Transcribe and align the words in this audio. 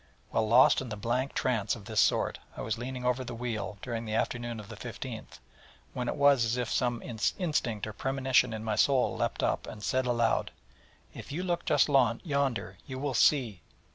_'Well, 0.33 0.47
lost 0.47 0.81
in 0.81 0.91
a 0.91 0.95
blank 0.95 1.35
trance 1.35 1.75
of 1.75 1.85
this 1.85 1.99
sort, 2.01 2.39
I 2.57 2.61
was 2.61 2.79
leaning 2.79 3.05
over 3.05 3.23
the 3.23 3.35
wheel 3.35 3.77
during 3.83 4.03
the 4.05 4.15
afternoon 4.15 4.59
of 4.59 4.67
the 4.67 4.75
15th, 4.75 5.37
when 5.93 6.07
it 6.07 6.15
was 6.15 6.43
as 6.43 6.57
if 6.57 6.71
some 6.71 7.03
instinct 7.03 7.85
or 7.85 7.93
premonition 7.93 8.51
in 8.51 8.63
my 8.63 8.77
soul 8.77 9.15
leapt 9.15 9.43
up, 9.43 9.67
and 9.67 9.83
said 9.83 10.07
aloud: 10.07 10.49
'If 11.13 11.31
you 11.31 11.43
look 11.43 11.65
just 11.65 11.87
yonder, 11.87 12.79
_you 12.89 12.99
will 12.99 13.13
see...! 13.13 13.61